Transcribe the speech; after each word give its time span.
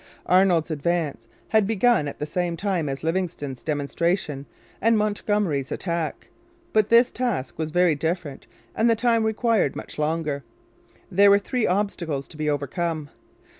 Arnold's 0.25 0.71
advance 0.71 1.27
had 1.49 1.67
begun 1.67 2.07
at 2.07 2.17
the 2.17 2.25
same 2.25 2.57
time 2.57 2.89
as 2.89 3.03
Livingston's 3.03 3.61
demonstration 3.61 4.47
and 4.81 4.97
Montgomery's 4.97 5.71
attack. 5.71 6.29
But 6.73 6.89
his 6.89 7.11
task 7.11 7.59
was 7.59 7.69
very 7.69 7.93
different 7.93 8.47
and 8.75 8.89
the 8.89 8.95
time 8.95 9.23
required 9.23 9.75
much 9.75 9.99
longer. 9.99 10.43
There 11.11 11.29
were 11.29 11.37
three 11.37 11.67
obstacles 11.67 12.27
to 12.29 12.37
be 12.37 12.49
overcome. 12.49 13.11